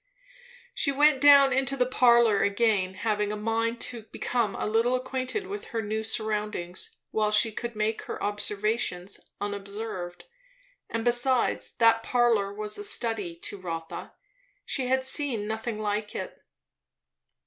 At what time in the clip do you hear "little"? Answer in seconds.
4.65-4.95